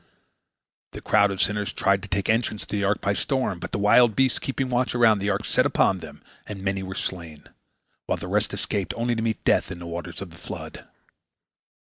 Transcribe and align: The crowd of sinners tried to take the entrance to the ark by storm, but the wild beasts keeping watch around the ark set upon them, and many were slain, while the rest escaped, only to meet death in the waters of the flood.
The 0.93 1.01
crowd 1.01 1.29
of 1.29 1.39
sinners 1.39 1.71
tried 1.71 2.01
to 2.01 2.09
take 2.09 2.25
the 2.25 2.31
entrance 2.31 2.65
to 2.65 2.75
the 2.75 2.83
ark 2.83 3.01
by 3.01 3.13
storm, 3.13 3.59
but 3.59 3.71
the 3.71 3.77
wild 3.77 4.15
beasts 4.15 4.39
keeping 4.39 4.67
watch 4.67 4.95
around 4.95 5.19
the 5.19 5.29
ark 5.29 5.45
set 5.45 5.63
upon 5.63 5.99
them, 5.99 6.23
and 6.47 6.63
many 6.63 6.81
were 6.81 6.95
slain, 6.95 7.43
while 8.07 8.17
the 8.17 8.27
rest 8.27 8.51
escaped, 8.51 8.95
only 8.97 9.13
to 9.13 9.21
meet 9.21 9.45
death 9.45 9.69
in 9.69 9.77
the 9.77 9.85
waters 9.85 10.19
of 10.19 10.31
the 10.31 10.39
flood. 10.39 10.87